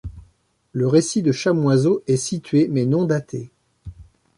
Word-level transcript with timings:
Le 0.71 0.87
récit 0.87 1.21
de 1.21 1.31
Chamoiseau 1.31 2.01
est 2.07 2.17
situé 2.17 2.67
mais 2.67 2.87
non 2.87 3.05
daté. 3.05 3.51